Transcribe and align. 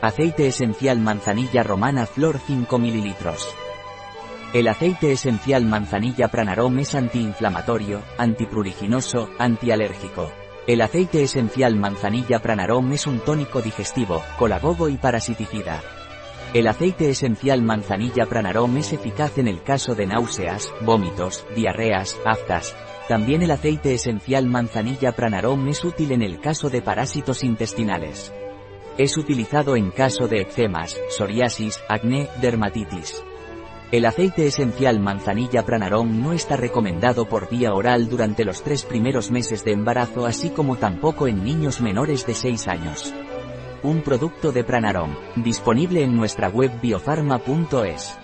Aceite 0.00 0.46
esencial 0.46 1.00
manzanilla 1.00 1.64
romana 1.64 2.06
flor 2.06 2.38
5 2.38 2.78
ml. 2.78 3.14
El 4.52 4.68
aceite 4.68 5.10
esencial 5.10 5.64
manzanilla 5.64 6.28
pranarom 6.28 6.78
es 6.78 6.94
antiinflamatorio, 6.94 8.02
antipruriginoso, 8.16 9.28
antialérgico. 9.40 10.30
El 10.68 10.82
aceite 10.82 11.24
esencial 11.24 11.74
manzanilla 11.74 12.38
pranarom 12.38 12.92
es 12.92 13.08
un 13.08 13.18
tónico 13.18 13.60
digestivo, 13.60 14.22
colagogo 14.38 14.88
y 14.88 14.98
parasiticida. 14.98 15.82
El 16.54 16.68
aceite 16.68 17.10
esencial 17.10 17.62
manzanilla 17.62 18.26
pranarom 18.26 18.76
es 18.76 18.92
eficaz 18.92 19.36
en 19.38 19.48
el 19.48 19.64
caso 19.64 19.96
de 19.96 20.06
náuseas, 20.06 20.72
vómitos, 20.82 21.44
diarreas, 21.56 22.16
aftas. 22.24 22.76
También 23.08 23.42
el 23.42 23.50
aceite 23.50 23.94
esencial 23.94 24.46
manzanilla 24.46 25.10
pranarom 25.10 25.66
es 25.66 25.84
útil 25.84 26.12
en 26.12 26.22
el 26.22 26.38
caso 26.38 26.70
de 26.70 26.82
parásitos 26.82 27.42
intestinales. 27.42 28.32
Es 28.98 29.16
utilizado 29.16 29.76
en 29.76 29.92
caso 29.92 30.26
de 30.26 30.40
eczemas, 30.40 31.00
psoriasis, 31.08 31.80
acné, 31.88 32.28
dermatitis. 32.40 33.22
El 33.92 34.04
aceite 34.04 34.48
esencial 34.48 34.98
manzanilla 34.98 35.64
pranarom 35.64 36.20
no 36.20 36.32
está 36.32 36.56
recomendado 36.56 37.28
por 37.28 37.48
vía 37.48 37.74
oral 37.74 38.08
durante 38.08 38.44
los 38.44 38.64
tres 38.64 38.84
primeros 38.84 39.30
meses 39.30 39.64
de 39.64 39.70
embarazo 39.70 40.26
así 40.26 40.50
como 40.50 40.76
tampoco 40.76 41.28
en 41.28 41.44
niños 41.44 41.80
menores 41.80 42.26
de 42.26 42.34
6 42.34 42.66
años. 42.66 43.14
Un 43.84 44.02
producto 44.02 44.50
de 44.50 44.64
Pranarom, 44.64 45.14
disponible 45.36 46.02
en 46.02 46.16
nuestra 46.16 46.48
web 46.48 46.72
biofarma.es. 46.82 48.18